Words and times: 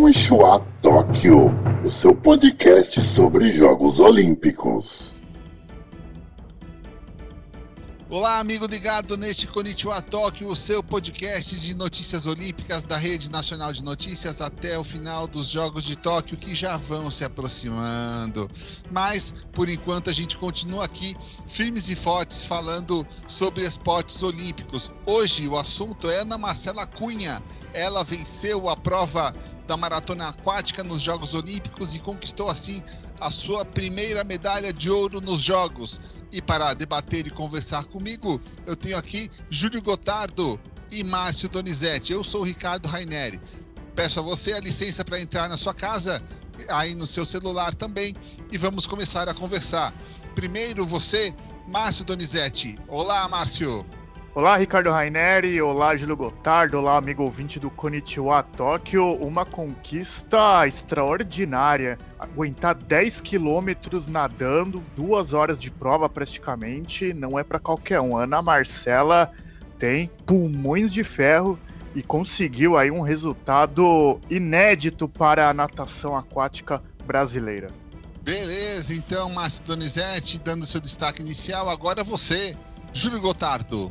Konnichiwa 0.00 0.64
Tóquio, 0.80 1.50
o 1.84 1.90
seu 1.90 2.14
podcast 2.14 3.02
sobre 3.02 3.50
Jogos 3.50 3.98
Olímpicos. 3.98 5.10
Olá, 8.08 8.38
amigo 8.38 8.64
ligado 8.66 9.16
neste 9.16 9.48
Konnichiwa 9.48 10.00
Tóquio, 10.00 10.46
o 10.46 10.54
seu 10.54 10.84
podcast 10.84 11.58
de 11.58 11.76
notícias 11.76 12.28
olímpicas 12.28 12.84
da 12.84 12.96
Rede 12.96 13.28
Nacional 13.28 13.72
de 13.72 13.84
Notícias 13.84 14.40
até 14.40 14.78
o 14.78 14.84
final 14.84 15.26
dos 15.26 15.48
Jogos 15.48 15.82
de 15.82 15.96
Tóquio 15.96 16.38
que 16.38 16.54
já 16.54 16.76
vão 16.76 17.10
se 17.10 17.24
aproximando. 17.24 18.48
Mas, 18.92 19.34
por 19.52 19.68
enquanto, 19.68 20.08
a 20.08 20.12
gente 20.12 20.38
continua 20.38 20.84
aqui 20.84 21.16
firmes 21.48 21.90
e 21.90 21.96
fortes 21.96 22.44
falando 22.44 23.04
sobre 23.26 23.64
esportes 23.64 24.22
olímpicos. 24.22 24.92
Hoje 25.04 25.48
o 25.48 25.58
assunto 25.58 26.08
é 26.08 26.20
Ana 26.20 26.38
Marcela 26.38 26.86
Cunha. 26.86 27.42
Ela 27.74 28.04
venceu 28.04 28.68
a 28.68 28.76
prova 28.76 29.34
da 29.68 29.76
maratona 29.76 30.30
aquática 30.30 30.82
nos 30.82 31.02
Jogos 31.02 31.34
Olímpicos 31.34 31.94
e 31.94 31.98
conquistou 32.00 32.48
assim 32.48 32.82
a 33.20 33.30
sua 33.30 33.66
primeira 33.66 34.24
medalha 34.24 34.72
de 34.72 34.90
ouro 34.90 35.20
nos 35.20 35.42
Jogos. 35.42 36.00
E 36.32 36.40
para 36.40 36.72
debater 36.72 37.26
e 37.26 37.30
conversar 37.30 37.84
comigo, 37.84 38.40
eu 38.66 38.74
tenho 38.74 38.96
aqui 38.96 39.30
Júlio 39.50 39.82
Gotardo 39.82 40.58
e 40.90 41.04
Márcio 41.04 41.50
Donizete. 41.50 42.12
Eu 42.12 42.24
sou 42.24 42.40
o 42.40 42.44
Ricardo 42.44 42.88
Raineri. 42.88 43.40
Peço 43.94 44.20
a 44.20 44.22
você 44.22 44.54
a 44.54 44.60
licença 44.60 45.04
para 45.04 45.20
entrar 45.20 45.48
na 45.50 45.58
sua 45.58 45.74
casa, 45.74 46.22
aí 46.70 46.94
no 46.94 47.06
seu 47.06 47.26
celular 47.26 47.74
também, 47.74 48.16
e 48.50 48.56
vamos 48.56 48.86
começar 48.86 49.28
a 49.28 49.34
conversar. 49.34 49.92
Primeiro 50.34 50.86
você, 50.86 51.34
Márcio 51.66 52.06
Donizete. 52.06 52.78
Olá, 52.88 53.28
Márcio. 53.28 53.84
Olá, 54.34 54.56
Ricardo 54.56 54.90
Raineri. 54.90 55.60
Olá, 55.60 55.96
Júlio 55.96 56.16
Gotardo. 56.16 56.78
Olá, 56.78 56.96
amigo 56.96 57.22
ouvinte 57.22 57.58
do 57.58 57.70
Konnichiwa 57.70 58.42
Tóquio. 58.42 59.14
Uma 59.14 59.44
conquista 59.44 60.66
extraordinária. 60.66 61.98
Aguentar 62.18 62.74
10 62.74 63.22
quilômetros 63.22 64.06
nadando, 64.06 64.82
duas 64.94 65.32
horas 65.32 65.58
de 65.58 65.70
prova 65.70 66.08
praticamente, 66.08 67.12
não 67.14 67.38
é 67.38 67.42
para 67.42 67.58
qualquer 67.58 68.00
um. 68.00 68.16
Ana 68.16 68.42
Marcela 68.42 69.32
tem 69.78 70.10
pulmões 70.26 70.92
de 70.92 71.02
ferro 71.02 71.58
e 71.94 72.02
conseguiu 72.02 72.76
aí 72.76 72.90
um 72.90 73.00
resultado 73.00 74.20
inédito 74.28 75.08
para 75.08 75.48
a 75.48 75.54
natação 75.54 76.14
aquática 76.14 76.82
brasileira. 77.04 77.70
Beleza, 78.22 78.92
então, 78.94 79.30
Márcio 79.30 79.64
Donizete, 79.64 80.38
dando 80.38 80.66
seu 80.66 80.80
destaque 80.80 81.22
inicial, 81.22 81.68
agora 81.68 82.04
você, 82.04 82.54
Júlio 82.92 83.20
Gotardo. 83.20 83.90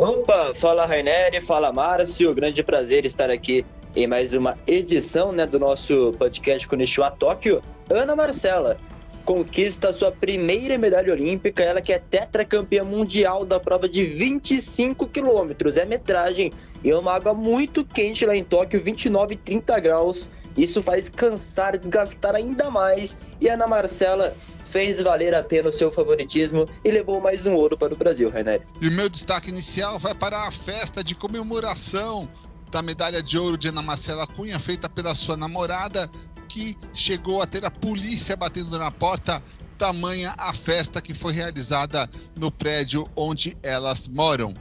Opa, 0.00 0.54
fala 0.54 0.86
Raineri, 0.86 1.42
fala 1.42 1.70
Márcio, 1.70 2.32
grande 2.34 2.64
prazer 2.64 3.04
estar 3.04 3.28
aqui 3.28 3.66
em 3.94 4.06
mais 4.06 4.32
uma 4.32 4.56
edição 4.66 5.30
né, 5.30 5.46
do 5.46 5.58
nosso 5.58 6.14
podcast 6.18 6.66
Konnichiwa 6.66 7.10
Tóquio. 7.10 7.62
Ana 7.90 8.16
Marcela 8.16 8.78
conquista 9.26 9.92
sua 9.92 10.10
primeira 10.10 10.78
medalha 10.78 11.12
olímpica, 11.12 11.62
ela 11.62 11.82
que 11.82 11.92
é 11.92 11.98
tetracampeã 11.98 12.82
mundial 12.82 13.44
da 13.44 13.60
prova 13.60 13.86
de 13.86 14.02
25 14.02 15.06
quilômetros, 15.06 15.76
é 15.76 15.84
metragem 15.84 16.50
e 16.82 16.90
é 16.90 16.96
uma 16.96 17.12
água 17.12 17.34
muito 17.34 17.84
quente 17.84 18.24
lá 18.24 18.34
em 18.34 18.42
Tóquio, 18.42 18.80
29 18.80 19.34
e 19.34 19.36
30 19.36 19.80
graus. 19.80 20.30
Isso 20.56 20.82
faz 20.82 21.10
cansar, 21.10 21.76
desgastar 21.76 22.34
ainda 22.34 22.70
mais. 22.70 23.18
E 23.38 23.48
Ana 23.48 23.66
Marcela 23.66 24.34
fez 24.70 25.00
valer 25.00 25.34
a 25.34 25.42
pena 25.42 25.68
o 25.68 25.72
seu 25.72 25.90
favoritismo 25.90 26.66
e 26.84 26.90
levou 26.90 27.20
mais 27.20 27.44
um 27.44 27.54
ouro 27.54 27.76
para 27.76 27.92
o 27.92 27.96
Brasil, 27.96 28.30
Rainer. 28.30 28.64
E 28.80 28.88
o 28.88 28.92
meu 28.92 29.08
destaque 29.08 29.50
inicial 29.50 29.98
vai 29.98 30.14
para 30.14 30.46
a 30.46 30.50
festa 30.50 31.02
de 31.02 31.14
comemoração 31.14 32.28
da 32.70 32.80
medalha 32.80 33.20
de 33.20 33.36
ouro 33.36 33.58
de 33.58 33.68
Ana 33.68 33.82
Marcela 33.82 34.26
Cunha, 34.28 34.60
feita 34.60 34.88
pela 34.88 35.12
sua 35.14 35.36
namorada, 35.36 36.08
que 36.48 36.76
chegou 36.94 37.42
a 37.42 37.46
ter 37.46 37.64
a 37.64 37.70
polícia 37.70 38.36
batendo 38.36 38.78
na 38.78 38.92
porta, 38.92 39.42
tamanha 39.76 40.32
a 40.38 40.54
festa 40.54 41.00
que 41.00 41.14
foi 41.14 41.32
realizada 41.32 42.08
no 42.36 42.50
prédio 42.50 43.10
onde 43.16 43.56
elas 43.64 44.06
moram. 44.06 44.54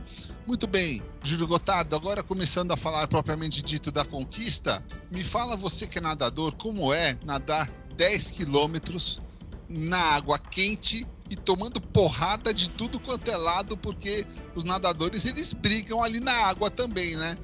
Muito 0.47 0.65
bem, 0.65 1.03
Júlio 1.21 1.45
Gotardo, 1.45 1.95
agora 1.95 2.23
começando 2.23 2.71
a 2.71 2.77
falar 2.77 3.07
propriamente 3.07 3.61
dito 3.61 3.91
da 3.91 4.03
conquista, 4.03 4.83
me 5.11 5.23
fala 5.23 5.55
você 5.55 5.85
que 5.85 5.99
é 5.99 6.01
nadador, 6.01 6.55
como 6.55 6.91
é 6.91 7.15
nadar 7.23 7.69
10 7.95 8.31
quilômetros 8.31 9.21
na 9.69 9.99
água 10.15 10.39
quente 10.39 11.07
e 11.29 11.35
tomando 11.35 11.79
porrada 11.79 12.53
de 12.53 12.69
tudo 12.71 12.99
quanto 12.99 13.29
é 13.29 13.37
lado, 13.37 13.77
porque 13.77 14.25
os 14.55 14.63
nadadores 14.63 15.25
eles 15.25 15.53
brigam 15.53 16.03
ali 16.03 16.19
na 16.19 16.33
água 16.47 16.71
também, 16.71 17.15
né? 17.15 17.37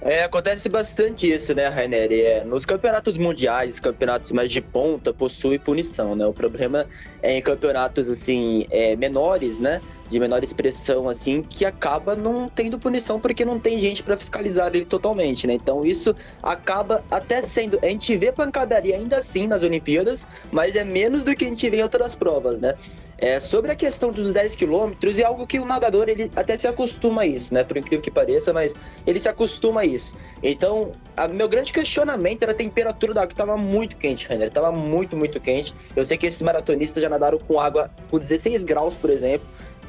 É, 0.00 0.24
acontece 0.24 0.68
bastante 0.68 1.30
isso, 1.30 1.54
né, 1.54 1.68
Rainer? 1.68 2.12
É, 2.12 2.44
nos 2.44 2.66
campeonatos 2.66 3.16
mundiais, 3.18 3.80
campeonatos 3.80 4.30
mais 4.30 4.50
de 4.50 4.60
ponta, 4.60 5.12
possui 5.12 5.58
punição, 5.58 6.14
né? 6.14 6.26
O 6.26 6.32
problema 6.32 6.86
é 7.22 7.36
em 7.36 7.42
campeonatos, 7.42 8.08
assim, 8.08 8.66
é, 8.70 8.94
menores, 8.94 9.58
né? 9.58 9.80
De 10.08 10.20
menor 10.20 10.42
expressão, 10.42 11.08
assim, 11.08 11.42
que 11.42 11.64
acaba 11.64 12.14
não 12.14 12.48
tendo 12.48 12.78
punição 12.78 13.18
porque 13.18 13.44
não 13.44 13.58
tem 13.58 13.80
gente 13.80 14.02
para 14.02 14.16
fiscalizar 14.16 14.70
ele 14.74 14.84
totalmente, 14.84 15.46
né? 15.46 15.54
Então 15.54 15.84
isso 15.84 16.14
acaba 16.42 17.04
até 17.10 17.42
sendo. 17.42 17.78
A 17.82 17.86
gente 17.86 18.16
vê 18.16 18.30
pancadaria 18.30 18.96
ainda 18.96 19.18
assim 19.18 19.46
nas 19.46 19.62
Olimpíadas, 19.62 20.26
mas 20.52 20.76
é 20.76 20.84
menos 20.84 21.24
do 21.24 21.34
que 21.34 21.44
a 21.44 21.48
gente 21.48 21.68
vê 21.68 21.78
em 21.78 21.82
outras 21.82 22.14
provas, 22.14 22.60
né? 22.60 22.74
É, 23.18 23.40
sobre 23.40 23.70
a 23.70 23.74
questão 23.74 24.12
dos 24.12 24.32
10 24.32 24.56
quilômetros, 24.56 25.18
é 25.18 25.24
algo 25.24 25.46
que 25.46 25.58
o 25.58 25.64
nadador 25.64 26.08
ele 26.08 26.30
até 26.36 26.54
se 26.54 26.68
acostuma 26.68 27.22
a 27.22 27.26
isso, 27.26 27.52
né? 27.52 27.64
Por 27.64 27.76
incrível 27.78 28.02
que 28.02 28.10
pareça, 28.10 28.52
mas 28.52 28.74
ele 29.06 29.18
se 29.18 29.28
acostuma 29.28 29.80
a 29.80 29.86
isso. 29.86 30.14
Então, 30.42 30.92
a, 31.16 31.26
meu 31.26 31.48
grande 31.48 31.72
questionamento 31.72 32.42
era 32.42 32.52
a 32.52 32.54
temperatura 32.54 33.14
da 33.14 33.22
água, 33.22 33.28
que 33.28 33.34
estava 33.34 33.56
muito 33.56 33.96
quente, 33.96 34.28
Renner. 34.28 34.48
Estava 34.48 34.70
muito, 34.70 35.16
muito 35.16 35.40
quente. 35.40 35.74
Eu 35.94 36.04
sei 36.04 36.18
que 36.18 36.26
esses 36.26 36.42
maratonistas 36.42 37.02
já 37.02 37.08
nadaram 37.08 37.38
com 37.38 37.58
água 37.58 37.90
com 38.10 38.18
16 38.18 38.64
graus, 38.64 38.96
por 38.96 39.08
exemplo, 39.08 39.48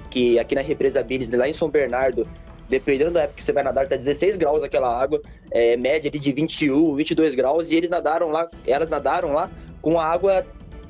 que 0.09 0.39
aqui 0.39 0.55
na 0.55 0.61
represa 0.61 1.03
Billis, 1.03 1.29
lá 1.29 1.47
em 1.47 1.53
São 1.53 1.69
Bernardo, 1.69 2.27
dependendo 2.69 3.11
da 3.11 3.21
época 3.21 3.37
que 3.37 3.43
você 3.43 3.53
vai 3.53 3.63
nadar, 3.63 3.87
tá 3.87 3.95
16 3.95 4.35
graus 4.37 4.63
aquela 4.63 5.01
água, 5.01 5.21
é, 5.51 5.77
média 5.77 6.09
de 6.09 6.31
21, 6.31 6.95
22 6.95 7.35
graus, 7.35 7.71
e 7.71 7.75
eles 7.75 7.89
nadaram 7.89 8.29
lá, 8.29 8.49
elas 8.65 8.89
nadaram 8.89 9.31
lá 9.31 9.49
com 9.81 9.99
a 9.99 10.05
água 10.05 10.45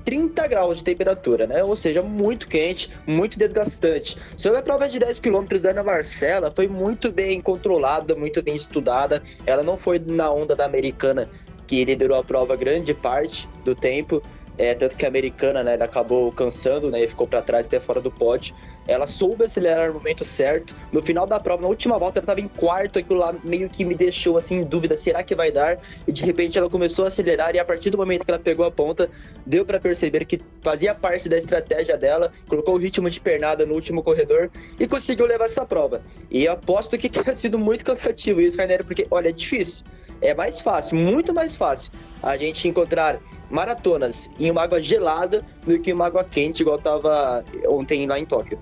30 0.07 0.47
graus 0.47 0.77
de 0.77 0.85
temperatura, 0.85 1.45
né? 1.45 1.61
Ou 1.63 1.75
seja, 1.75 2.01
muito 2.01 2.47
quente, 2.47 2.89
muito 3.05 3.37
desgastante. 3.37 4.17
Sobre 4.37 4.59
a 4.59 4.61
prova 4.61 4.87
de 4.87 4.97
10 4.99 5.19
km 5.19 5.45
da 5.61 5.71
Ana 5.71 5.83
Marcela, 5.83 6.49
foi 6.55 6.65
muito 6.65 7.11
bem 7.11 7.41
controlada, 7.41 8.15
muito 8.15 8.41
bem 8.41 8.55
estudada. 8.55 9.21
Ela 9.45 9.63
não 9.63 9.77
foi 9.77 9.99
na 9.99 10.31
onda 10.31 10.55
da 10.55 10.63
americana 10.63 11.29
que 11.67 11.83
liderou 11.83 12.17
a 12.17 12.23
prova 12.23 12.55
grande 12.55 12.93
parte 12.93 13.49
do 13.65 13.75
tempo. 13.75 14.23
É, 14.57 14.73
tanto 14.73 14.95
que 14.97 15.05
a 15.05 15.07
americana, 15.07 15.63
né, 15.63 15.77
acabou 15.79 16.31
cansando, 16.31 16.89
né, 16.89 17.03
e 17.03 17.07
ficou 17.07 17.27
para 17.27 17.41
trás 17.41 17.67
até 17.67 17.79
fora 17.79 18.01
do 18.01 18.11
pódio. 18.11 18.55
Ela 18.87 19.05
soube 19.05 19.45
acelerar 19.45 19.89
no 19.89 19.95
momento 19.95 20.23
certo. 20.23 20.75
No 20.91 21.01
final 21.01 21.27
da 21.27 21.39
prova, 21.39 21.61
na 21.61 21.67
última 21.67 21.97
volta, 21.97 22.19
ela 22.19 22.23
estava 22.23 22.41
em 22.41 22.47
quarto, 22.47 22.99
aquilo 22.99 23.19
lá 23.19 23.35
meio 23.43 23.69
que 23.69 23.85
me 23.85 23.93
deixou 23.95 24.37
assim 24.37 24.55
em 24.55 24.63
dúvida, 24.63 24.95
será 24.95 25.23
que 25.23 25.35
vai 25.35 25.51
dar? 25.51 25.79
E 26.07 26.11
de 26.11 26.25
repente 26.25 26.57
ela 26.57 26.69
começou 26.69 27.05
a 27.05 27.07
acelerar 27.07 27.53
e 27.55 27.59
a 27.59 27.65
partir 27.65 27.89
do 27.89 27.97
momento 27.97 28.25
que 28.25 28.31
ela 28.31 28.39
pegou 28.39 28.65
a 28.65 28.71
ponta, 28.71 29.09
deu 29.45 29.65
para 29.65 29.79
perceber 29.79 30.25
que 30.25 30.39
fazia 30.61 30.93
parte 30.95 31.29
da 31.29 31.37
estratégia 31.37 31.97
dela, 31.97 32.31
colocou 32.47 32.75
o 32.75 32.77
ritmo 32.77 33.09
de 33.09 33.19
pernada 33.19 33.65
no 33.65 33.73
último 33.73 34.01
corredor 34.01 34.49
e 34.79 34.87
conseguiu 34.87 35.25
levar 35.25 35.45
essa 35.45 35.65
prova. 35.65 36.01
E 36.31 36.47
aposto 36.47 36.97
que 36.97 37.09
tenha 37.09 37.35
sido 37.35 37.59
muito 37.59 37.85
cansativo 37.85 38.41
isso, 38.41 38.57
Rainer, 38.57 38.83
porque 38.83 39.05
olha, 39.11 39.29
é 39.29 39.31
difícil. 39.31 39.85
É 40.21 40.33
mais 40.33 40.61
fácil, 40.61 40.97
muito 40.97 41.33
mais 41.33 41.55
fácil 41.55 41.91
a 42.23 42.35
gente 42.37 42.67
encontrar 42.67 43.19
maratonas 43.49 44.29
em 44.39 44.49
uma 44.51 44.63
água 44.63 44.81
gelada 44.81 45.45
do 45.65 45.79
que 45.79 45.93
uma 45.93 46.07
água 46.07 46.23
quente, 46.23 46.61
igual 46.61 46.79
tava 46.79 47.43
ontem 47.67 48.07
lá 48.07 48.19
em 48.19 48.25
Tóquio. 48.25 48.59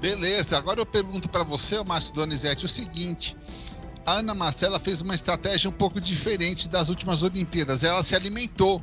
Beleza, 0.00 0.58
agora 0.58 0.80
eu 0.80 0.86
pergunto 0.86 1.30
para 1.30 1.44
você, 1.44 1.82
Márcio 1.84 2.14
Donizete, 2.14 2.66
o 2.66 2.68
seguinte. 2.68 3.36
A 4.06 4.18
Ana 4.18 4.34
Marcela 4.34 4.78
fez 4.78 5.00
uma 5.00 5.14
estratégia 5.14 5.70
um 5.70 5.72
pouco 5.72 6.00
diferente 6.00 6.68
das 6.68 6.88
últimas 6.88 7.22
Olimpíadas. 7.22 7.82
Ela 7.82 8.02
se 8.02 8.14
alimentou 8.14 8.82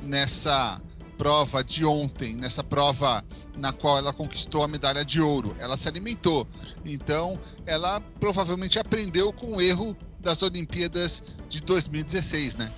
nessa 0.00 0.80
prova 1.18 1.62
de 1.62 1.84
ontem, 1.84 2.36
nessa 2.36 2.64
prova 2.64 3.22
na 3.58 3.72
qual 3.72 3.98
ela 3.98 4.12
conquistou 4.12 4.62
a 4.62 4.68
medalha 4.68 5.04
de 5.04 5.20
ouro. 5.20 5.54
Ela 5.58 5.76
se 5.76 5.86
alimentou. 5.86 6.46
Então, 6.84 7.38
ela 7.66 8.00
provavelmente 8.18 8.78
aprendeu 8.78 9.32
com 9.32 9.56
o 9.56 9.60
erro 9.60 9.94
das 10.24 10.42
Olimpíadas 10.42 11.22
de 11.48 11.62
2016, 11.62 12.56
né? 12.56 12.70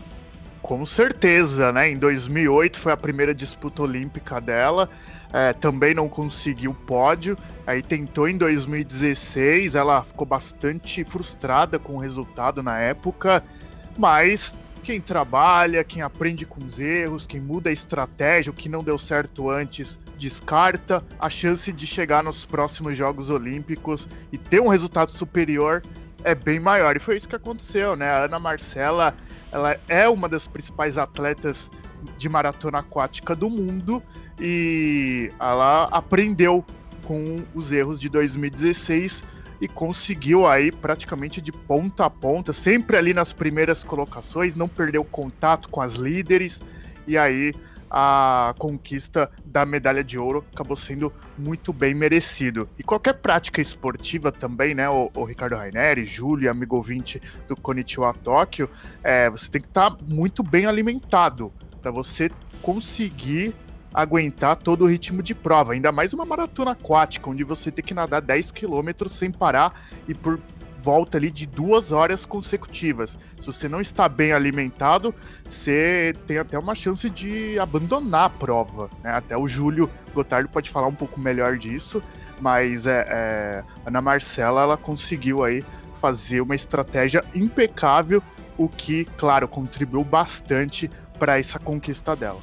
Com 0.60 0.84
certeza, 0.84 1.72
né? 1.72 1.90
Em 1.90 1.96
2008 1.96 2.80
foi 2.80 2.90
a 2.92 2.96
primeira 2.96 3.32
disputa 3.32 3.82
olímpica 3.82 4.40
dela. 4.40 4.90
É, 5.32 5.52
também 5.52 5.94
não 5.94 6.08
conseguiu 6.08 6.74
pódio. 6.74 7.38
Aí 7.64 7.82
tentou 7.82 8.28
em 8.28 8.36
2016. 8.36 9.76
Ela 9.76 10.02
ficou 10.02 10.26
bastante 10.26 11.04
frustrada 11.04 11.78
com 11.78 11.94
o 11.94 11.98
resultado 11.98 12.64
na 12.64 12.80
época. 12.80 13.44
Mas 13.96 14.56
quem 14.82 15.00
trabalha, 15.00 15.84
quem 15.84 16.02
aprende 16.02 16.44
com 16.44 16.64
os 16.64 16.80
erros, 16.80 17.26
quem 17.26 17.40
muda 17.40 17.70
a 17.70 17.72
estratégia, 17.72 18.50
o 18.50 18.54
que 18.54 18.68
não 18.68 18.82
deu 18.82 18.98
certo 18.98 19.50
antes, 19.50 19.98
descarta 20.18 21.04
a 21.18 21.30
chance 21.30 21.72
de 21.72 21.86
chegar 21.86 22.22
nos 22.22 22.44
próximos 22.44 22.96
Jogos 22.96 23.30
Olímpicos 23.30 24.08
e 24.32 24.38
ter 24.38 24.60
um 24.60 24.68
resultado 24.68 25.12
superior 25.12 25.82
é 26.26 26.34
bem 26.34 26.58
maior. 26.58 26.96
E 26.96 26.98
foi 26.98 27.16
isso 27.16 27.28
que 27.28 27.36
aconteceu, 27.36 27.94
né? 27.94 28.10
A 28.10 28.24
Ana 28.24 28.40
Marcela, 28.40 29.14
ela 29.52 29.78
é 29.86 30.08
uma 30.08 30.28
das 30.28 30.48
principais 30.48 30.98
atletas 30.98 31.70
de 32.18 32.28
maratona 32.28 32.80
aquática 32.80 33.34
do 33.34 33.48
mundo 33.48 34.02
e 34.38 35.30
ela 35.38 35.84
aprendeu 35.84 36.64
com 37.04 37.44
os 37.54 37.72
erros 37.72 37.98
de 37.98 38.08
2016 38.08 39.24
e 39.60 39.68
conseguiu 39.68 40.46
aí 40.46 40.72
praticamente 40.72 41.40
de 41.40 41.52
ponta 41.52 42.04
a 42.04 42.10
ponta, 42.10 42.52
sempre 42.52 42.96
ali 42.96 43.14
nas 43.14 43.32
primeiras 43.32 43.84
colocações, 43.84 44.56
não 44.56 44.68
perdeu 44.68 45.04
contato 45.04 45.68
com 45.68 45.80
as 45.80 45.94
líderes 45.94 46.60
e 47.06 47.16
aí 47.16 47.54
a 47.90 48.54
conquista 48.58 49.30
da 49.44 49.64
medalha 49.64 50.02
de 50.02 50.18
ouro 50.18 50.44
acabou 50.52 50.76
sendo 50.76 51.12
muito 51.38 51.72
bem 51.72 51.94
merecido. 51.94 52.68
E 52.78 52.82
qualquer 52.82 53.14
prática 53.14 53.60
esportiva 53.60 54.32
também, 54.32 54.74
né, 54.74 54.88
o, 54.88 55.10
o 55.14 55.24
Ricardo 55.24 55.56
Raineri, 55.56 56.04
Júlio, 56.04 56.50
amigo 56.50 56.76
ouvinte 56.76 57.20
do 57.48 57.56
Konnichiwa 57.56 58.12
Tóquio, 58.14 58.68
é, 59.02 59.30
você 59.30 59.48
tem 59.48 59.60
que 59.60 59.68
estar 59.68 59.90
tá 59.90 59.96
muito 60.02 60.42
bem 60.42 60.66
alimentado 60.66 61.52
para 61.80 61.90
você 61.90 62.30
conseguir 62.62 63.54
aguentar 63.96 64.56
todo 64.56 64.84
o 64.84 64.86
ritmo 64.86 65.22
de 65.22 65.34
prova, 65.34 65.72
ainda 65.72 65.90
mais 65.90 66.12
uma 66.12 66.26
maratona 66.26 66.72
aquática, 66.72 67.30
onde 67.30 67.42
você 67.42 67.70
tem 67.70 67.82
que 67.82 67.94
nadar 67.94 68.20
10 68.20 68.50
quilômetros 68.50 69.12
sem 69.12 69.32
parar 69.32 69.72
e 70.06 70.14
por 70.14 70.38
volta 70.86 71.18
ali 71.18 71.32
de 71.32 71.46
duas 71.46 71.90
horas 71.90 72.24
consecutivas. 72.24 73.18
Se 73.40 73.46
você 73.46 73.68
não 73.68 73.80
está 73.80 74.08
bem 74.08 74.32
alimentado, 74.32 75.12
você 75.44 76.14
tem 76.28 76.38
até 76.38 76.56
uma 76.56 76.76
chance 76.76 77.10
de 77.10 77.58
abandonar 77.58 78.26
a 78.26 78.30
prova. 78.30 78.88
Né? 79.02 79.10
Até 79.10 79.36
o 79.36 79.48
Júlio 79.48 79.90
Gotardo 80.14 80.48
pode 80.48 80.70
falar 80.70 80.86
um 80.86 80.94
pouco 80.94 81.18
melhor 81.18 81.58
disso, 81.58 82.00
mas 82.40 82.86
é, 82.86 83.04
é, 83.08 83.64
Ana 83.84 84.00
Marcela 84.00 84.62
ela 84.62 84.76
conseguiu 84.76 85.42
aí 85.42 85.64
fazer 86.00 86.40
uma 86.40 86.54
estratégia 86.54 87.24
impecável, 87.34 88.22
o 88.56 88.68
que, 88.68 89.06
claro, 89.18 89.48
contribuiu 89.48 90.04
bastante 90.04 90.88
para 91.18 91.36
essa 91.36 91.58
conquista 91.58 92.14
dela. 92.14 92.40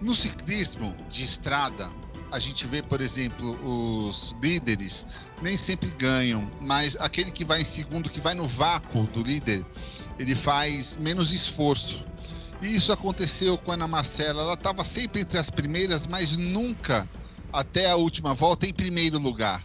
No 0.00 0.14
ciclismo 0.14 0.94
de 1.08 1.24
estrada, 1.24 1.90
a 2.32 2.38
gente 2.38 2.66
vê, 2.66 2.82
por 2.82 3.00
exemplo, 3.00 3.58
os 4.08 4.34
líderes 4.42 5.06
nem 5.42 5.56
sempre 5.56 5.90
ganham, 5.90 6.50
mas 6.60 6.96
aquele 7.00 7.30
que 7.30 7.44
vai 7.44 7.62
em 7.62 7.64
segundo, 7.64 8.10
que 8.10 8.20
vai 8.20 8.34
no 8.34 8.46
vácuo 8.46 9.06
do 9.06 9.22
líder, 9.22 9.64
ele 10.18 10.34
faz 10.34 10.96
menos 10.96 11.32
esforço. 11.32 12.04
E 12.60 12.74
isso 12.74 12.92
aconteceu 12.92 13.56
com 13.56 13.70
a 13.70 13.74
Ana 13.74 13.86
Marcela. 13.86 14.42
Ela 14.42 14.54
estava 14.54 14.84
sempre 14.84 15.20
entre 15.20 15.38
as 15.38 15.48
primeiras, 15.48 16.06
mas 16.06 16.36
nunca 16.36 17.08
até 17.52 17.90
a 17.90 17.96
última 17.96 18.34
volta 18.34 18.66
em 18.66 18.72
primeiro 18.72 19.18
lugar 19.18 19.64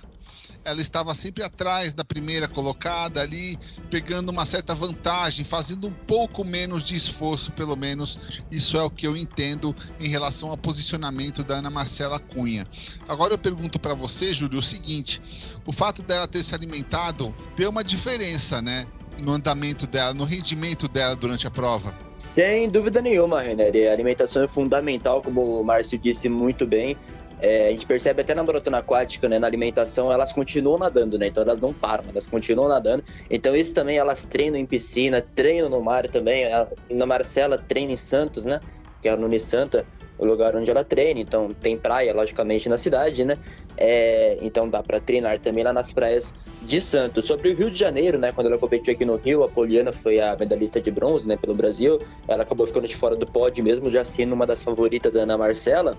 ela 0.65 0.81
estava 0.81 1.13
sempre 1.13 1.43
atrás 1.43 1.93
da 1.93 2.03
primeira 2.03 2.47
colocada 2.47 3.21
ali, 3.21 3.57
pegando 3.89 4.29
uma 4.31 4.45
certa 4.45 4.73
vantagem, 4.73 5.43
fazendo 5.43 5.87
um 5.87 5.93
pouco 5.93 6.43
menos 6.45 6.83
de 6.83 6.95
esforço, 6.95 7.51
pelo 7.51 7.75
menos 7.75 8.19
isso 8.51 8.77
é 8.77 8.83
o 8.83 8.89
que 8.89 9.05
eu 9.05 9.17
entendo 9.17 9.75
em 9.99 10.07
relação 10.07 10.49
ao 10.49 10.57
posicionamento 10.57 11.43
da 11.43 11.55
Ana 11.55 11.69
Marcela 11.69 12.19
Cunha. 12.19 12.65
Agora 13.07 13.33
eu 13.33 13.37
pergunto 13.37 13.79
para 13.79 13.93
você, 13.93 14.33
Júlio, 14.33 14.59
o 14.59 14.63
seguinte: 14.63 15.21
o 15.65 15.71
fato 15.71 16.01
dela 16.03 16.27
ter 16.27 16.43
se 16.43 16.55
alimentado 16.55 17.35
deu 17.55 17.69
uma 17.69 17.83
diferença, 17.83 18.61
né, 18.61 18.87
no 19.21 19.33
andamento 19.33 19.85
dela, 19.85 20.13
no 20.13 20.23
rendimento 20.23 20.87
dela 20.87 21.15
durante 21.15 21.45
a 21.45 21.51
prova? 21.51 21.93
Sem 22.33 22.69
dúvida 22.69 23.01
nenhuma, 23.01 23.41
Renner. 23.41 23.89
A 23.89 23.93
alimentação 23.93 24.43
é 24.43 24.47
fundamental, 24.47 25.21
como 25.21 25.59
o 25.59 25.63
Márcio 25.63 25.99
disse 25.99 26.27
muito 26.29 26.65
bem. 26.65 26.97
É, 27.43 27.67
a 27.67 27.71
gente 27.71 27.85
percebe 27.85 28.21
até 28.21 28.33
na 28.33 28.41
maratona 28.41 28.77
aquática, 28.77 29.27
né, 29.27 29.37
na 29.37 29.45
alimentação, 29.45 30.09
elas 30.09 30.31
continuam 30.31 30.77
nadando, 30.77 31.19
né? 31.19 31.27
Então 31.27 31.43
elas 31.43 31.59
não 31.59 31.73
param, 31.73 32.05
elas 32.09 32.25
continuam 32.25 32.69
nadando. 32.69 33.03
Então 33.29 33.53
isso 33.53 33.73
também 33.73 33.97
elas 33.97 34.25
treinam 34.25 34.57
em 34.57 34.65
piscina, 34.65 35.21
treinam 35.35 35.67
no 35.69 35.81
mar 35.81 36.07
também. 36.07 36.45
A, 36.45 36.65
na 36.89 37.05
Marcela 37.05 37.57
treina 37.57 37.91
em 37.91 37.97
Santos, 37.97 38.45
né? 38.45 38.61
Que 39.01 39.09
é 39.09 39.15
no 39.17 39.25
Unisanta, 39.25 39.85
o 40.17 40.25
lugar 40.25 40.55
onde 40.55 40.71
ela 40.71 40.85
treina. 40.85 41.19
Então 41.19 41.49
tem 41.49 41.77
praia, 41.77 42.13
logicamente, 42.13 42.69
na 42.69 42.77
cidade, 42.77 43.25
né? 43.25 43.37
É, 43.75 44.37
então 44.41 44.69
dá 44.69 44.81
para 44.81 45.01
treinar 45.01 45.37
também 45.41 45.65
lá 45.65 45.73
nas 45.73 45.91
praias 45.91 46.33
de 46.61 46.79
Santos. 46.79 47.25
Sobre 47.25 47.49
o 47.49 47.55
Rio 47.57 47.69
de 47.69 47.77
Janeiro, 47.77 48.17
né? 48.17 48.31
Quando 48.31 48.47
ela 48.47 48.57
competiu 48.57 48.93
aqui 48.93 49.03
no 49.03 49.17
Rio, 49.17 49.43
a 49.43 49.49
Poliana 49.49 49.91
foi 49.91 50.17
a 50.17 50.33
medalhista 50.37 50.79
de 50.79 50.91
bronze, 50.91 51.27
né? 51.27 51.35
Pelo 51.35 51.53
Brasil. 51.53 51.99
Ela 52.25 52.43
acabou 52.43 52.65
ficando 52.65 52.87
de 52.87 52.95
fora 52.95 53.17
do 53.17 53.27
pódio 53.27 53.61
mesmo, 53.65 53.89
já 53.89 54.05
sendo 54.05 54.31
uma 54.33 54.45
das 54.45 54.63
favoritas, 54.63 55.17
a 55.17 55.23
Ana 55.23 55.37
Marcela 55.37 55.97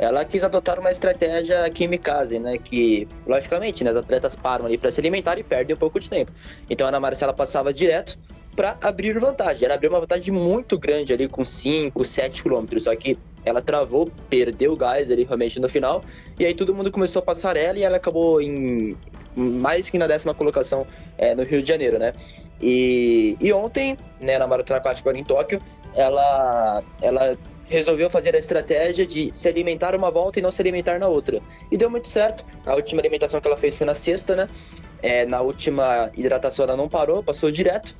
ela 0.00 0.24
quis 0.24 0.42
adotar 0.42 0.80
uma 0.80 0.90
estratégia 0.90 1.68
kamikaze, 1.70 2.38
né? 2.38 2.56
Que, 2.56 3.06
logicamente, 3.26 3.84
né, 3.84 3.90
as 3.90 3.96
atletas 3.96 4.34
param 4.34 4.64
ali 4.64 4.78
para 4.78 4.90
se 4.90 4.98
alimentar 4.98 5.38
e 5.38 5.42
perdem 5.42 5.76
um 5.76 5.78
pouco 5.78 6.00
de 6.00 6.08
tempo. 6.08 6.32
Então 6.70 6.86
a 6.86 6.88
Ana 6.88 6.98
Marcela 6.98 7.34
passava 7.34 7.70
direto 7.70 8.18
para 8.56 8.78
abrir 8.82 9.18
vantagem. 9.18 9.66
Ela 9.66 9.74
abriu 9.74 9.90
uma 9.90 10.00
vantagem 10.00 10.32
muito 10.32 10.78
grande 10.78 11.12
ali 11.12 11.28
com 11.28 11.44
5, 11.44 12.02
7 12.02 12.42
quilômetros. 12.42 12.84
Só 12.84 12.96
que 12.96 13.18
ela 13.44 13.60
travou, 13.60 14.10
perdeu 14.30 14.72
o 14.72 14.76
gás 14.76 15.10
ali 15.10 15.24
realmente 15.24 15.60
no 15.60 15.68
final. 15.68 16.02
E 16.38 16.46
aí 16.46 16.54
todo 16.54 16.74
mundo 16.74 16.90
começou 16.90 17.20
a 17.20 17.22
passar 17.22 17.54
ela 17.54 17.78
e 17.78 17.82
ela 17.82 17.98
acabou 17.98 18.40
em 18.40 18.96
mais 19.36 19.90
que 19.90 19.98
na 19.98 20.06
décima 20.06 20.32
colocação 20.32 20.86
é, 21.18 21.34
no 21.34 21.42
Rio 21.42 21.60
de 21.60 21.68
Janeiro, 21.68 21.98
né? 21.98 22.14
E, 22.60 23.36
e 23.38 23.52
ontem, 23.52 23.98
né, 24.18 24.38
na 24.38 24.46
Maratona 24.46 24.78
Aquática 24.78 25.10
em 25.12 25.24
Tóquio, 25.24 25.60
ela, 25.94 26.82
ela 27.02 27.36
resolveu 27.70 28.10
fazer 28.10 28.34
a 28.34 28.38
estratégia 28.38 29.06
de 29.06 29.30
se 29.32 29.48
alimentar 29.48 29.94
uma 29.94 30.10
volta 30.10 30.40
e 30.40 30.42
não 30.42 30.50
se 30.50 30.60
alimentar 30.60 30.98
na 30.98 31.08
outra. 31.08 31.40
E 31.70 31.76
deu 31.76 31.88
muito 31.88 32.08
certo. 32.08 32.44
A 32.66 32.74
última 32.74 33.00
alimentação 33.00 33.40
que 33.40 33.46
ela 33.46 33.56
fez 33.56 33.76
foi 33.76 33.86
na 33.86 33.94
sexta, 33.94 34.34
né? 34.34 34.48
É, 35.02 35.24
na 35.24 35.40
última 35.40 36.10
hidratação 36.14 36.64
ela 36.64 36.76
não 36.76 36.88
parou, 36.88 37.22
passou 37.22 37.50
direto. 37.50 37.96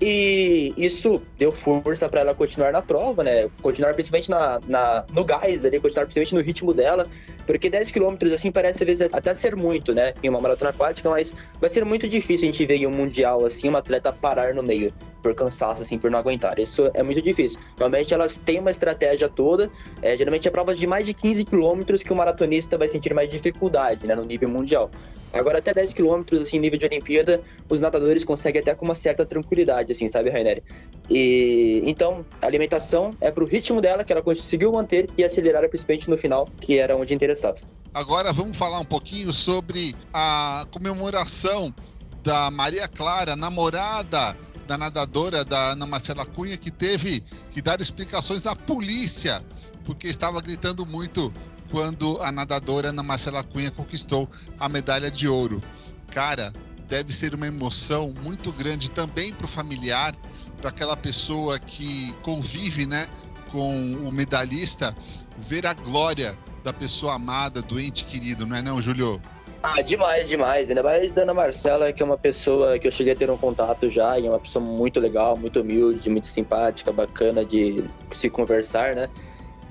E 0.00 0.72
isso 0.76 1.20
deu 1.36 1.50
força 1.50 2.08
para 2.08 2.20
ela 2.20 2.32
continuar 2.32 2.70
na 2.70 2.80
prova, 2.80 3.24
né? 3.24 3.50
Continuar 3.60 3.94
principalmente 3.94 4.30
na, 4.30 4.60
na, 4.68 5.04
no 5.12 5.24
gás 5.24 5.64
ali, 5.64 5.80
continuar 5.80 6.04
principalmente 6.04 6.34
no 6.36 6.40
ritmo 6.40 6.72
dela. 6.72 7.08
Porque 7.44 7.68
10 7.68 7.90
quilômetros, 7.90 8.32
assim, 8.32 8.52
parece 8.52 8.84
às 8.84 8.86
vezes 8.86 9.08
até 9.12 9.34
ser 9.34 9.56
muito, 9.56 9.92
né? 9.92 10.14
Em 10.22 10.28
uma 10.28 10.40
maratona 10.40 10.70
aquática, 10.70 11.10
mas 11.10 11.34
vai 11.60 11.68
ser 11.68 11.84
muito 11.84 12.06
difícil 12.06 12.48
a 12.48 12.52
gente 12.52 12.64
ver 12.64 12.76
em 12.76 12.86
um 12.86 12.92
mundial, 12.92 13.44
assim, 13.44 13.68
uma 13.68 13.80
atleta 13.80 14.12
parar 14.12 14.54
no 14.54 14.62
meio 14.62 14.92
por 15.22 15.34
cansaço, 15.34 15.82
assim, 15.82 15.98
por 15.98 16.10
não 16.10 16.18
aguentar. 16.18 16.58
Isso 16.58 16.90
é 16.94 17.02
muito 17.02 17.22
difícil. 17.22 17.58
Normalmente 17.78 18.14
elas 18.14 18.36
têm 18.36 18.60
uma 18.60 18.70
estratégia 18.70 19.28
toda. 19.28 19.70
É, 20.02 20.16
geralmente 20.16 20.46
é 20.48 20.50
provas 20.50 20.78
de 20.78 20.86
mais 20.86 21.06
de 21.06 21.14
15 21.14 21.44
quilômetros 21.44 22.02
que 22.02 22.12
o 22.12 22.16
maratonista 22.16 22.78
vai 22.78 22.88
sentir 22.88 23.14
mais 23.14 23.28
dificuldade, 23.28 24.06
né, 24.06 24.14
no 24.14 24.24
nível 24.24 24.48
mundial. 24.48 24.90
Agora, 25.32 25.58
até 25.58 25.74
10 25.74 25.92
quilômetros, 25.92 26.40
assim, 26.40 26.58
nível 26.58 26.78
de 26.78 26.86
Olimpíada, 26.86 27.42
os 27.68 27.80
nadadores 27.80 28.24
conseguem 28.24 28.62
até 28.62 28.74
com 28.74 28.84
uma 28.84 28.94
certa 28.94 29.26
tranquilidade, 29.26 29.92
assim, 29.92 30.08
sabe, 30.08 30.30
Rainer? 30.30 30.62
E 31.10 31.82
então, 31.84 32.24
a 32.40 32.46
alimentação 32.46 33.10
é 33.20 33.30
pro 33.30 33.44
ritmo 33.44 33.80
dela, 33.80 34.04
que 34.04 34.12
ela 34.12 34.22
conseguiu 34.22 34.72
manter 34.72 35.08
e 35.18 35.24
acelerar 35.24 35.68
principalmente 35.68 36.08
no 36.08 36.16
final, 36.16 36.48
que 36.60 36.78
era 36.78 36.96
onde 36.96 37.14
interessava. 37.14 37.56
Agora 37.92 38.32
vamos 38.32 38.56
falar 38.56 38.80
um 38.80 38.84
pouquinho 38.84 39.32
sobre 39.32 39.94
a 40.12 40.66
comemoração 40.70 41.74
da 42.22 42.50
Maria 42.50 42.88
Clara, 42.88 43.36
namorada 43.36 44.36
da 44.68 44.76
nadadora 44.76 45.46
da 45.46 45.72
Ana 45.72 45.86
Marcela 45.86 46.26
Cunha, 46.26 46.58
que 46.58 46.70
teve 46.70 47.24
que 47.52 47.62
dar 47.62 47.80
explicações 47.80 48.46
à 48.46 48.54
polícia, 48.54 49.42
porque 49.82 50.08
estava 50.08 50.42
gritando 50.42 50.84
muito 50.84 51.32
quando 51.70 52.20
a 52.20 52.30
nadadora 52.30 52.90
Ana 52.90 53.02
Marcela 53.02 53.42
Cunha 53.42 53.70
conquistou 53.70 54.28
a 54.60 54.68
medalha 54.68 55.10
de 55.10 55.26
ouro. 55.26 55.62
Cara, 56.10 56.52
deve 56.86 57.14
ser 57.14 57.34
uma 57.34 57.46
emoção 57.46 58.14
muito 58.22 58.52
grande 58.52 58.90
também 58.90 59.32
para 59.32 59.46
o 59.46 59.48
familiar, 59.48 60.14
para 60.60 60.68
aquela 60.68 60.96
pessoa 60.96 61.58
que 61.58 62.12
convive 62.22 62.84
né, 62.84 63.08
com 63.50 63.94
o 64.06 64.12
medalhista, 64.12 64.94
ver 65.38 65.66
a 65.66 65.72
glória 65.72 66.38
da 66.62 66.74
pessoa 66.74 67.14
amada, 67.14 67.62
do 67.62 67.80
ente 67.80 68.04
querido, 68.04 68.46
não 68.46 68.54
é 68.54 68.60
não, 68.60 68.82
Julio? 68.82 69.18
Ah, 69.62 69.82
demais, 69.82 70.28
demais. 70.28 70.68
Ainda 70.68 70.82
mais 70.82 71.10
da 71.10 71.22
Ana 71.22 71.34
Marcela, 71.34 71.92
que 71.92 72.02
é 72.02 72.06
uma 72.06 72.16
pessoa 72.16 72.78
que 72.78 72.86
eu 72.86 72.92
cheguei 72.92 73.12
a 73.12 73.16
ter 73.16 73.28
um 73.30 73.36
contato 73.36 73.88
já, 73.88 74.18
e 74.18 74.26
é 74.26 74.30
uma 74.30 74.38
pessoa 74.38 74.64
muito 74.64 75.00
legal, 75.00 75.36
muito 75.36 75.60
humilde, 75.60 76.08
muito 76.08 76.28
simpática, 76.28 76.92
bacana 76.92 77.44
de 77.44 77.84
se 78.12 78.30
conversar, 78.30 78.94
né? 78.94 79.08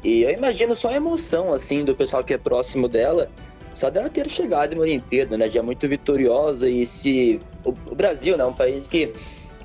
E 0.03 0.23
eu 0.23 0.31
imagino 0.31 0.75
só 0.75 0.89
a 0.89 0.95
emoção, 0.95 1.53
assim, 1.53 1.85
do 1.85 1.95
pessoal 1.95 2.23
que 2.23 2.33
é 2.33 2.37
próximo 2.37 2.87
dela, 2.87 3.29
só 3.73 3.89
dela 3.89 4.09
ter 4.09 4.29
chegado 4.29 4.73
uma 4.73 4.83
Olimpíada, 4.83 5.37
né? 5.37 5.49
Já 5.49 5.63
muito 5.63 5.87
vitoriosa 5.87 6.69
e 6.69 6.85
se... 6.85 7.39
O, 7.63 7.71
Brasil, 7.95 8.37
né? 8.37 8.43
Um 8.43 8.53
país 8.53 8.87
que 8.87 9.13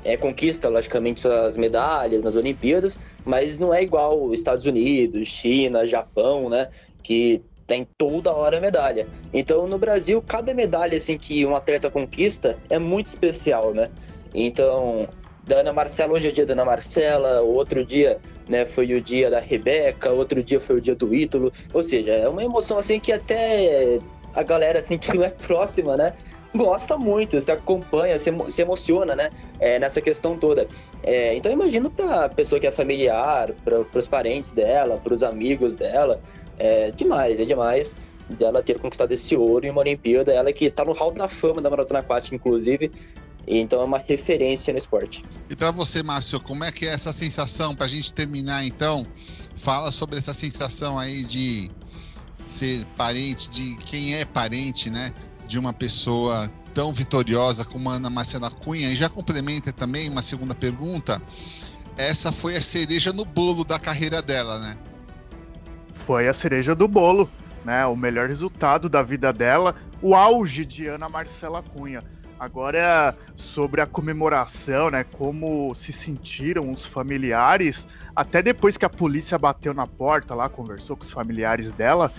é, 0.04 0.16
conquista, 0.16 0.68
logicamente, 0.68 1.20
suas 1.20 1.56
medalhas 1.56 2.22
nas 2.22 2.36
Olimpíadas, 2.36 2.98
mas 3.24 3.58
não 3.58 3.74
é 3.74 3.82
igual 3.82 4.32
Estados 4.32 4.66
Unidos, 4.66 5.26
China, 5.26 5.86
Japão, 5.86 6.48
né? 6.48 6.68
Que 7.02 7.42
tem 7.72 7.88
toda 7.96 8.30
hora 8.30 8.60
medalha. 8.60 9.08
Então, 9.32 9.66
no 9.66 9.78
Brasil, 9.78 10.20
cada 10.20 10.52
medalha 10.52 10.98
assim 10.98 11.16
que 11.16 11.46
um 11.46 11.56
atleta 11.56 11.90
conquista 11.90 12.58
é 12.68 12.78
muito 12.78 13.06
especial, 13.06 13.72
né? 13.72 13.88
Então, 14.34 15.08
da 15.42 15.60
Ana 15.60 15.72
Marcela, 15.72 16.12
hoje 16.12 16.26
é 16.26 16.30
o 16.30 16.34
dia 16.34 16.44
da 16.44 16.52
Ana 16.52 16.66
Marcela, 16.66 17.40
outro 17.40 17.82
dia 17.82 18.20
né, 18.46 18.66
foi 18.66 18.92
o 18.92 19.00
dia 19.00 19.30
da 19.30 19.40
Rebeca, 19.40 20.10
outro 20.10 20.42
dia 20.42 20.60
foi 20.60 20.76
o 20.76 20.80
dia 20.82 20.94
do 20.94 21.14
Ítalo. 21.14 21.50
Ou 21.72 21.82
seja, 21.82 22.12
é 22.12 22.28
uma 22.28 22.44
emoção 22.44 22.76
assim 22.76 23.00
que 23.00 23.10
até 23.10 23.98
a 24.34 24.42
galera 24.42 24.78
assim 24.78 24.98
que 25.00 25.16
não 25.16 25.24
é 25.24 25.30
próxima, 25.30 25.96
né? 25.96 26.12
gosta 26.54 26.98
muito, 26.98 27.40
se 27.40 27.50
acompanha, 27.50 28.18
se, 28.18 28.28
emo 28.28 28.50
se 28.50 28.60
emociona, 28.60 29.16
né? 29.16 29.30
É, 29.58 29.78
nessa 29.78 30.00
questão 30.00 30.36
toda. 30.36 30.68
É, 31.02 31.34
então 31.34 31.50
imagino 31.50 31.90
para 31.90 32.28
pessoa 32.28 32.60
que 32.60 32.66
é 32.66 32.72
familiar, 32.72 33.52
para 33.64 33.80
os 33.94 34.08
parentes 34.08 34.52
dela, 34.52 35.00
para 35.02 35.14
os 35.14 35.22
amigos 35.22 35.74
dela, 35.74 36.20
é 36.62 36.92
demais, 36.92 37.40
é 37.40 37.44
demais 37.44 37.96
dela 38.30 38.62
ter 38.62 38.78
conquistado 38.78 39.10
esse 39.10 39.36
ouro 39.36 39.66
em 39.66 39.70
uma 39.70 39.80
Olimpíada. 39.80 40.32
Ela 40.32 40.52
que 40.52 40.66
está 40.66 40.84
no 40.84 40.92
hall 40.92 41.12
da 41.12 41.26
fama 41.26 41.60
da 41.60 41.68
maratona 41.68 41.98
aquática, 41.98 42.36
inclusive. 42.36 42.90
Então 43.46 43.80
é 43.80 43.84
uma 43.84 43.98
referência 43.98 44.72
no 44.72 44.78
esporte. 44.78 45.24
E 45.50 45.56
para 45.56 45.72
você, 45.72 46.02
Márcio, 46.02 46.40
como 46.40 46.62
é 46.62 46.70
que 46.70 46.86
é 46.86 46.94
essa 46.94 47.12
sensação? 47.12 47.74
Para 47.74 47.86
a 47.86 47.88
gente 47.88 48.12
terminar, 48.14 48.64
então, 48.64 49.04
fala 49.56 49.90
sobre 49.90 50.18
essa 50.18 50.32
sensação 50.32 50.96
aí 50.96 51.24
de 51.24 51.68
ser 52.46 52.84
parente, 52.96 53.50
de 53.50 53.76
quem 53.78 54.14
é 54.14 54.24
parente, 54.24 54.88
né? 54.88 55.12
De 55.48 55.58
uma 55.58 55.72
pessoa 55.72 56.48
tão 56.72 56.92
vitoriosa 56.92 57.64
como 57.64 57.90
a 57.90 57.94
Ana 57.94 58.08
Marcela 58.08 58.50
Cunha. 58.50 58.88
E 58.92 58.94
já 58.94 59.08
complementa 59.08 59.72
também 59.72 60.08
uma 60.08 60.22
segunda 60.22 60.54
pergunta. 60.54 61.20
Essa 61.96 62.30
foi 62.30 62.56
a 62.56 62.62
cereja 62.62 63.12
no 63.12 63.24
bolo 63.24 63.64
da 63.64 63.80
carreira 63.80 64.22
dela, 64.22 64.60
né? 64.60 64.78
Foi 66.04 66.26
a 66.26 66.32
cereja 66.32 66.74
do 66.74 66.88
bolo, 66.88 67.30
né? 67.64 67.86
O 67.86 67.94
melhor 67.94 68.28
resultado 68.28 68.88
da 68.88 69.02
vida 69.04 69.32
dela, 69.32 69.76
o 70.02 70.16
auge 70.16 70.64
de 70.64 70.88
Ana 70.88 71.08
Marcela 71.08 71.62
Cunha. 71.62 72.00
Agora, 72.40 73.16
sobre 73.36 73.80
a 73.80 73.86
comemoração, 73.86 74.90
né? 74.90 75.04
Como 75.04 75.72
se 75.76 75.92
sentiram 75.92 76.72
os 76.72 76.84
familiares, 76.84 77.86
até 78.16 78.42
depois 78.42 78.76
que 78.76 78.84
a 78.84 78.90
polícia 78.90 79.38
bateu 79.38 79.72
na 79.72 79.86
porta 79.86 80.34
lá, 80.34 80.48
conversou 80.48 80.96
com 80.96 81.04
os 81.04 81.12
familiares 81.12 81.70
dela, 81.70 82.10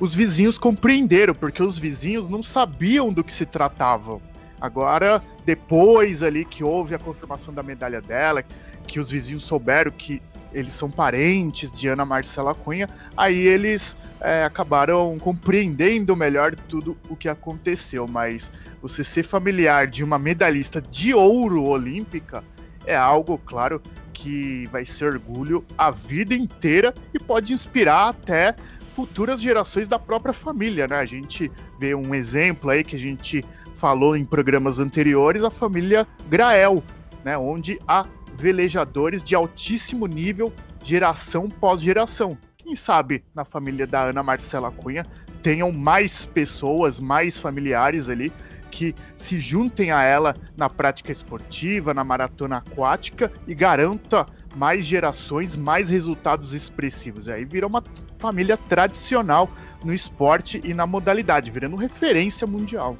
os 0.00 0.14
vizinhos 0.14 0.56
compreenderam, 0.56 1.34
porque 1.34 1.62
os 1.62 1.78
vizinhos 1.78 2.26
não 2.26 2.42
sabiam 2.42 3.12
do 3.12 3.22
que 3.22 3.34
se 3.34 3.44
tratava. 3.44 4.18
Agora, 4.58 5.22
depois 5.44 6.22
ali 6.22 6.46
que 6.46 6.64
houve 6.64 6.94
a 6.94 6.98
confirmação 6.98 7.52
da 7.52 7.62
medalha 7.62 8.00
dela, 8.00 8.42
que 8.86 8.98
os 8.98 9.10
vizinhos 9.10 9.44
souberam 9.44 9.90
que 9.90 10.22
eles 10.56 10.72
são 10.72 10.90
parentes 10.90 11.70
de 11.70 11.86
Ana 11.86 12.06
Marcela 12.06 12.54
Cunha, 12.54 12.88
aí 13.14 13.36
eles 13.36 13.94
é, 14.22 14.42
acabaram 14.42 15.18
compreendendo 15.18 16.16
melhor 16.16 16.56
tudo 16.56 16.96
o 17.10 17.14
que 17.14 17.28
aconteceu. 17.28 18.08
Mas 18.08 18.50
você 18.80 19.04
ser 19.04 19.22
familiar 19.24 19.86
de 19.86 20.02
uma 20.02 20.18
medalhista 20.18 20.80
de 20.80 21.12
ouro 21.12 21.62
olímpica 21.62 22.42
é 22.86 22.96
algo, 22.96 23.36
claro, 23.36 23.82
que 24.14 24.66
vai 24.72 24.86
ser 24.86 25.12
orgulho 25.12 25.62
a 25.76 25.90
vida 25.90 26.34
inteira 26.34 26.94
e 27.12 27.18
pode 27.18 27.52
inspirar 27.52 28.08
até 28.08 28.56
futuras 28.94 29.42
gerações 29.42 29.86
da 29.86 29.98
própria 29.98 30.32
família, 30.32 30.88
né? 30.88 30.96
A 30.96 31.04
gente 31.04 31.52
vê 31.78 31.94
um 31.94 32.14
exemplo 32.14 32.70
aí 32.70 32.82
que 32.82 32.96
a 32.96 32.98
gente 32.98 33.44
falou 33.74 34.16
em 34.16 34.24
programas 34.24 34.80
anteriores, 34.80 35.44
a 35.44 35.50
família 35.50 36.06
Grael, 36.30 36.82
né? 37.22 37.36
Onde 37.36 37.78
há 37.86 38.06
velejadores 38.36 39.22
de 39.22 39.34
altíssimo 39.34 40.06
nível, 40.06 40.52
geração 40.82 41.48
pós 41.48 41.80
geração. 41.80 42.36
Quem 42.58 42.76
sabe 42.76 43.24
na 43.34 43.44
família 43.44 43.86
da 43.86 44.04
Ana 44.04 44.22
Marcela 44.22 44.70
Cunha 44.70 45.04
tenham 45.42 45.70
mais 45.70 46.24
pessoas, 46.24 46.98
mais 46.98 47.38
familiares 47.38 48.08
ali 48.08 48.32
que 48.70 48.94
se 49.14 49.38
juntem 49.38 49.90
a 49.90 50.02
ela 50.02 50.34
na 50.56 50.68
prática 50.68 51.10
esportiva, 51.10 51.94
na 51.94 52.04
maratona 52.04 52.58
aquática 52.58 53.32
e 53.46 53.54
garanta 53.54 54.26
mais 54.54 54.84
gerações, 54.84 55.54
mais 55.54 55.88
resultados 55.88 56.52
expressivos. 56.52 57.28
Aí 57.28 57.44
vira 57.44 57.66
uma 57.66 57.82
família 58.18 58.56
tradicional 58.56 59.50
no 59.84 59.94
esporte 59.94 60.60
e 60.64 60.74
na 60.74 60.86
modalidade, 60.86 61.50
virando 61.50 61.76
referência 61.76 62.46
mundial. 62.46 62.98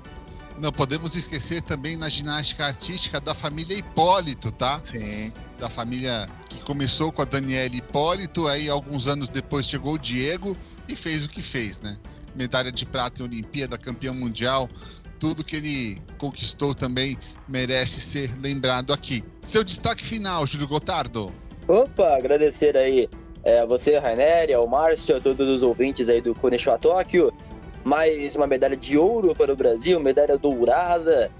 Não 0.58 0.72
podemos 0.72 1.14
esquecer 1.14 1.60
também 1.60 1.96
na 1.96 2.08
ginástica 2.08 2.66
artística 2.66 3.20
da 3.20 3.34
família 3.34 3.76
Hipólito, 3.76 4.50
tá? 4.50 4.80
Sim. 4.84 5.32
Da 5.58 5.68
família 5.68 6.28
que 6.48 6.58
começou 6.62 7.12
com 7.12 7.22
a 7.22 7.24
Daniela 7.24 7.74
Hipólito, 7.74 8.46
aí 8.46 8.68
alguns 8.68 9.06
anos 9.06 9.28
depois 9.28 9.66
chegou 9.66 9.94
o 9.94 9.98
Diego 9.98 10.56
e 10.88 10.96
fez 10.96 11.24
o 11.24 11.28
que 11.28 11.42
fez, 11.42 11.80
né? 11.80 11.96
Medalha 12.34 12.72
de 12.72 12.86
prata 12.86 13.22
em 13.22 13.26
Olimpíada, 13.26 13.76
campeão 13.76 14.14
mundial, 14.14 14.68
tudo 15.18 15.44
que 15.44 15.56
ele 15.56 15.98
conquistou 16.18 16.74
também 16.74 17.18
merece 17.48 18.00
ser 18.00 18.30
lembrado 18.42 18.92
aqui. 18.92 19.22
Seu 19.42 19.62
destaque 19.62 20.04
final, 20.04 20.46
Júlio 20.46 20.68
Gotardo. 20.68 21.32
Opa, 21.68 22.16
agradecer 22.16 22.76
aí 22.76 23.08
é, 23.44 23.60
a 23.60 23.66
você, 23.66 23.98
Rainer, 23.98 24.56
ao 24.56 24.66
Márcio, 24.66 25.16
a 25.16 25.20
todos 25.20 25.48
os 25.48 25.62
ouvintes 25.62 26.08
aí 26.08 26.20
do 26.20 26.34
Konishiwa 26.34 26.78
Tóquio 26.78 27.32
mais 27.86 28.34
uma 28.34 28.48
medalha 28.48 28.76
de 28.76 28.98
ouro 28.98 29.32
para 29.32 29.52
o 29.52 29.54
Brasil, 29.54 30.00
medalha 30.00 30.36
dourada, 30.36 31.30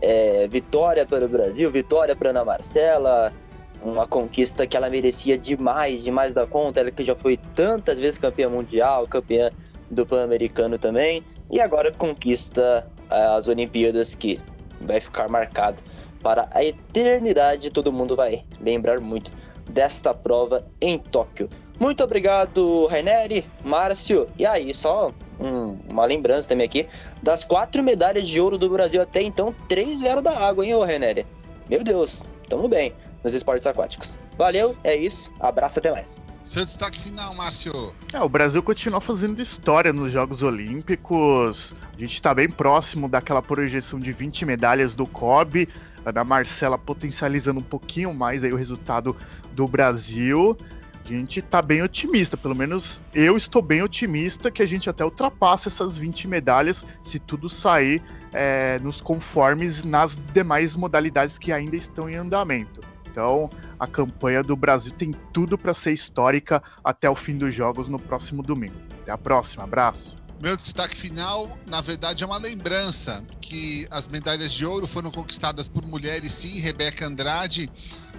é, 0.00 0.48
vitória 0.48 1.06
para 1.06 1.24
o 1.24 1.28
Brasil, 1.28 1.70
vitória 1.70 2.16
para 2.16 2.30
Ana 2.30 2.44
Marcela, 2.44 3.32
uma 3.80 4.04
conquista 4.04 4.66
que 4.66 4.76
ela 4.76 4.90
merecia 4.90 5.38
demais, 5.38 6.02
demais 6.02 6.34
da 6.34 6.44
conta, 6.44 6.80
ela 6.80 6.90
que 6.90 7.04
já 7.04 7.14
foi 7.14 7.36
tantas 7.54 8.00
vezes 8.00 8.18
campeã 8.18 8.48
mundial, 8.48 9.06
campeã 9.06 9.52
do 9.92 10.04
Pan-Americano 10.04 10.76
também, 10.76 11.22
e 11.48 11.60
agora 11.60 11.92
conquista 11.92 12.84
as 13.08 13.46
Olimpíadas 13.46 14.16
que 14.16 14.40
vai 14.80 15.00
ficar 15.00 15.28
marcado 15.28 15.80
para 16.20 16.48
a 16.50 16.64
eternidade, 16.64 17.70
todo 17.70 17.92
mundo 17.92 18.16
vai 18.16 18.44
lembrar 18.60 18.98
muito 18.98 19.32
desta 19.70 20.12
prova 20.12 20.66
em 20.80 20.98
Tóquio. 20.98 21.48
Muito 21.78 22.02
obrigado, 22.02 22.86
Raineri, 22.86 23.46
Márcio. 23.64 24.28
E 24.36 24.44
aí, 24.44 24.74
só 24.74 25.12
um, 25.44 25.78
uma 25.88 26.04
lembrança 26.04 26.48
também 26.48 26.66
aqui. 26.66 26.86
Das 27.22 27.44
quatro 27.44 27.82
medalhas 27.82 28.28
de 28.28 28.40
ouro 28.40 28.58
do 28.58 28.68
Brasil 28.68 29.02
até 29.02 29.22
então, 29.22 29.54
três 29.68 30.00
vieram 30.00 30.22
da 30.22 30.36
água, 30.36 30.64
hein, 30.64 30.74
ô 30.74 30.84
Raineri? 30.84 31.26
Meu 31.68 31.82
Deus, 31.82 32.22
tamo 32.48 32.68
bem 32.68 32.92
nos 33.22 33.34
esportes 33.34 33.66
aquáticos. 33.66 34.18
Valeu, 34.36 34.76
é 34.82 34.96
isso. 34.96 35.32
Abraço, 35.40 35.78
até 35.78 35.90
mais. 35.90 36.20
Seu 36.44 36.64
destaque 36.64 36.98
final, 36.98 37.34
Márcio. 37.34 37.72
É, 38.12 38.20
o 38.20 38.28
Brasil 38.28 38.60
continua 38.62 39.00
fazendo 39.00 39.40
história 39.40 39.92
nos 39.92 40.10
Jogos 40.10 40.42
Olímpicos. 40.42 41.72
A 41.96 42.00
gente 42.00 42.14
está 42.14 42.34
bem 42.34 42.50
próximo 42.50 43.08
daquela 43.08 43.40
projeção 43.40 44.00
de 44.00 44.10
20 44.10 44.44
medalhas 44.44 44.92
do 44.92 45.06
COB. 45.06 45.68
A 46.04 46.10
da 46.10 46.24
Marcela 46.24 46.76
potencializando 46.76 47.60
um 47.60 47.62
pouquinho 47.62 48.12
mais 48.12 48.42
aí 48.42 48.52
o 48.52 48.56
resultado 48.56 49.16
do 49.52 49.68
Brasil 49.68 50.56
a 51.04 51.08
gente 51.08 51.42
tá 51.42 51.60
bem 51.60 51.82
otimista, 51.82 52.36
pelo 52.36 52.54
menos 52.54 53.00
eu 53.12 53.36
estou 53.36 53.60
bem 53.60 53.82
otimista 53.82 54.50
que 54.50 54.62
a 54.62 54.66
gente 54.66 54.88
até 54.88 55.04
ultrapassa 55.04 55.68
essas 55.68 55.96
20 55.96 56.28
medalhas 56.28 56.84
se 57.02 57.18
tudo 57.18 57.48
sair 57.48 58.02
é, 58.32 58.78
nos 58.78 59.00
conformes 59.00 59.84
nas 59.84 60.18
demais 60.32 60.74
modalidades 60.74 61.38
que 61.38 61.52
ainda 61.52 61.76
estão 61.76 62.08
em 62.08 62.16
andamento. 62.16 62.80
Então, 63.10 63.50
a 63.78 63.86
campanha 63.86 64.42
do 64.42 64.56
Brasil 64.56 64.92
tem 64.92 65.12
tudo 65.32 65.58
para 65.58 65.74
ser 65.74 65.92
histórica 65.92 66.62
até 66.82 67.10
o 67.10 67.14
fim 67.14 67.36
dos 67.36 67.54
jogos 67.54 67.88
no 67.88 67.98
próximo 67.98 68.42
domingo. 68.42 68.74
Até 69.02 69.12
a 69.12 69.18
próxima, 69.18 69.64
abraço. 69.64 70.16
Meu 70.42 70.56
destaque 70.56 70.96
final, 70.96 71.56
na 71.70 71.80
verdade, 71.80 72.24
é 72.24 72.26
uma 72.26 72.38
lembrança 72.38 73.24
que 73.52 73.86
as 73.90 74.08
medalhas 74.08 74.50
de 74.50 74.64
ouro 74.64 74.86
foram 74.86 75.10
conquistadas 75.10 75.68
por 75.68 75.84
mulheres, 75.84 76.32
sim, 76.32 76.58
Rebeca 76.60 77.06
Andrade, 77.06 77.70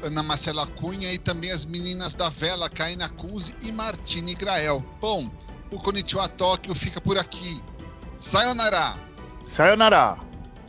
Ana 0.04 0.22
Marcela 0.22 0.68
Cunha 0.68 1.12
e 1.12 1.18
também 1.18 1.50
as 1.50 1.66
meninas 1.66 2.13
da 2.13 2.30
vela, 2.30 2.70
Kaina 2.70 3.10
Kunze 3.10 3.56
e 3.63 3.72
Martine 3.72 4.36
Grael. 4.36 4.86
Bom, 5.02 5.32
o 5.72 5.78
Konnichiwa 5.80 6.28
Tóquio 6.28 6.75
fica 6.75 7.02
por 7.02 7.18
aqui. 7.18 7.60
Sayonara! 8.20 8.94
Sayonara! 9.44 10.20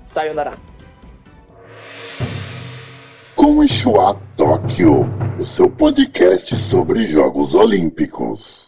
Sayonara! 0.02 0.58
Konnichiwa 3.36 4.18
Tóquio, 4.34 5.04
o 5.38 5.44
seu 5.44 5.68
podcast 5.68 6.56
sobre 6.56 7.04
Jogos 7.04 7.54
Olímpicos. 7.54 8.63